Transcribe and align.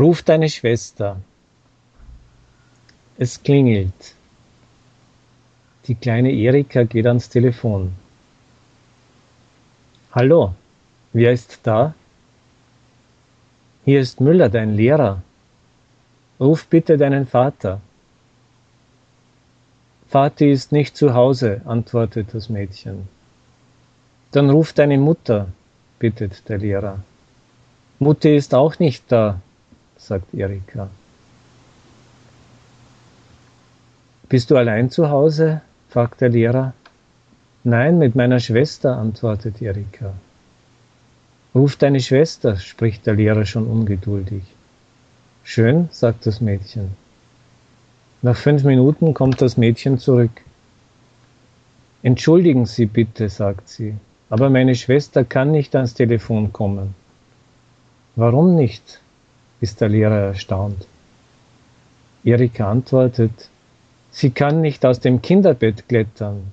Ruf 0.00 0.22
deine 0.22 0.48
Schwester. 0.48 1.20
Es 3.18 3.42
klingelt. 3.42 4.14
Die 5.86 5.94
kleine 5.94 6.32
Erika 6.32 6.84
geht 6.84 7.06
ans 7.06 7.28
Telefon. 7.28 7.92
Hallo, 10.12 10.54
wer 11.12 11.32
ist 11.32 11.60
da? 11.64 11.92
Hier 13.84 14.00
ist 14.00 14.22
Müller, 14.22 14.48
dein 14.48 14.74
Lehrer. 14.74 15.22
Ruf 16.40 16.64
bitte 16.64 16.96
deinen 16.96 17.26
Vater. 17.26 17.82
Vati 20.08 20.50
ist 20.50 20.72
nicht 20.72 20.96
zu 20.96 21.12
Hause, 21.12 21.60
antwortet 21.66 22.28
das 22.32 22.48
Mädchen. 22.48 23.06
Dann 24.30 24.48
ruf 24.48 24.72
deine 24.72 24.96
Mutter, 24.96 25.48
bittet 25.98 26.48
der 26.48 26.56
Lehrer. 26.56 27.00
Mutti 27.98 28.34
ist 28.34 28.54
auch 28.54 28.78
nicht 28.78 29.04
da, 29.12 29.42
sagt 30.00 30.34
Erika. 30.34 30.88
Bist 34.28 34.50
du 34.50 34.56
allein 34.56 34.90
zu 34.90 35.10
Hause? 35.10 35.60
fragt 35.88 36.20
der 36.20 36.28
Lehrer. 36.28 36.72
Nein, 37.64 37.98
mit 37.98 38.14
meiner 38.14 38.40
Schwester, 38.40 38.96
antwortet 38.96 39.60
Erika. 39.60 40.14
Ruf 41.54 41.76
deine 41.76 42.00
Schwester, 42.00 42.56
spricht 42.56 43.06
der 43.06 43.14
Lehrer 43.14 43.44
schon 43.44 43.66
ungeduldig. 43.66 44.44
Schön, 45.42 45.88
sagt 45.90 46.26
das 46.26 46.40
Mädchen. 46.40 46.92
Nach 48.22 48.36
fünf 48.36 48.64
Minuten 48.64 49.14
kommt 49.14 49.42
das 49.42 49.56
Mädchen 49.56 49.98
zurück. 49.98 50.42
Entschuldigen 52.02 52.66
Sie 52.66 52.86
bitte, 52.86 53.28
sagt 53.28 53.68
sie, 53.68 53.94
aber 54.30 54.48
meine 54.48 54.74
Schwester 54.74 55.24
kann 55.24 55.50
nicht 55.50 55.74
ans 55.74 55.94
Telefon 55.94 56.52
kommen. 56.52 56.94
Warum 58.16 58.54
nicht? 58.54 59.00
Ist 59.60 59.80
der 59.80 59.88
Lehrer 59.88 60.18
erstaunt. 60.18 60.86
Erika 62.24 62.70
antwortet, 62.70 63.48
sie 64.10 64.30
kann 64.30 64.60
nicht 64.60 64.84
aus 64.84 65.00
dem 65.00 65.22
Kinderbett 65.22 65.88
klettern. 65.88 66.52